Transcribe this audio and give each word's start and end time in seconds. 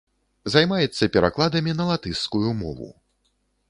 Займаецца 0.53 1.09
перакладамі 1.17 1.71
на 1.83 1.87
латышскую 1.93 2.49
мову. 2.65 2.93